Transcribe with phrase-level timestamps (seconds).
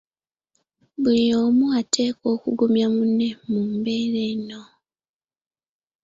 [1.01, 4.61] Buli omu ateekwa okugumya munne mu mbeera eno.